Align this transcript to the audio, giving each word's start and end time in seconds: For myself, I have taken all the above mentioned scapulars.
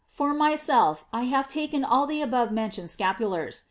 For 0.07 0.33
myself, 0.33 1.05
I 1.13 1.25
have 1.25 1.47
taken 1.47 1.85
all 1.85 2.07
the 2.07 2.23
above 2.23 2.51
mentioned 2.51 2.89
scapulars. 2.89 3.59